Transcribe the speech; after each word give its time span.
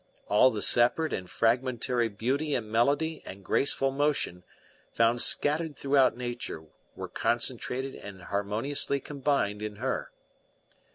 All 0.27 0.49
the 0.49 0.63
separate 0.63 1.13
and 1.13 1.29
fragmentary 1.29 2.09
beauty 2.09 2.55
and 2.55 2.71
melody 2.71 3.21
and 3.23 3.45
graceful 3.45 3.91
motion 3.91 4.43
found 4.91 5.21
scattered 5.21 5.75
throughout 5.77 6.17
nature 6.17 6.65
were 6.95 7.07
concentrated 7.07 7.93
and 7.93 8.23
harmoniously 8.23 8.99
combined 8.99 9.61
in 9.61 9.75
her. 9.75 10.09